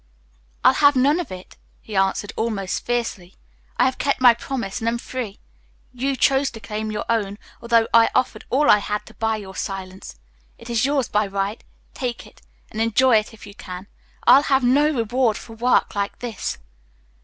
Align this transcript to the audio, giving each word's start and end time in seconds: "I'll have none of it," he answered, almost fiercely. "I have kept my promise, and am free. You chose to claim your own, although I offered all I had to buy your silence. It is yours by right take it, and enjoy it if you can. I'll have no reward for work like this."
"I'll 0.63 0.73
have 0.73 0.95
none 0.95 1.19
of 1.19 1.31
it," 1.31 1.57
he 1.79 1.95
answered, 1.95 2.33
almost 2.35 2.83
fiercely. 2.83 3.35
"I 3.77 3.85
have 3.85 3.99
kept 3.99 4.19
my 4.19 4.33
promise, 4.33 4.79
and 4.79 4.87
am 4.87 4.97
free. 4.97 5.39
You 5.93 6.15
chose 6.15 6.49
to 6.49 6.59
claim 6.59 6.91
your 6.91 7.05
own, 7.07 7.37
although 7.61 7.87
I 7.93 8.09
offered 8.15 8.43
all 8.49 8.67
I 8.67 8.79
had 8.79 9.05
to 9.05 9.13
buy 9.13 9.35
your 9.35 9.55
silence. 9.55 10.15
It 10.57 10.71
is 10.71 10.85
yours 10.87 11.07
by 11.07 11.27
right 11.27 11.63
take 11.93 12.25
it, 12.25 12.41
and 12.71 12.81
enjoy 12.81 13.17
it 13.17 13.31
if 13.31 13.45
you 13.45 13.53
can. 13.53 13.85
I'll 14.25 14.41
have 14.49 14.63
no 14.63 14.89
reward 14.89 15.37
for 15.37 15.53
work 15.53 15.93
like 15.93 16.17
this." 16.17 16.57